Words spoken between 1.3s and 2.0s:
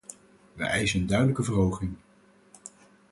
verhoging.